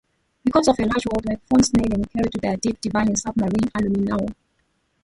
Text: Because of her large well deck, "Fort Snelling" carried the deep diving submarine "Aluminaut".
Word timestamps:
Because 0.43 0.67
of 0.67 0.77
her 0.77 0.85
large 0.85 1.05
well 1.05 1.21
deck, 1.23 1.41
"Fort 1.47 1.63
Snelling" 1.63 2.05
carried 2.05 2.33
the 2.41 2.57
deep 2.59 2.81
diving 2.91 3.15
submarine 3.15 3.69
"Aluminaut". 3.75 4.33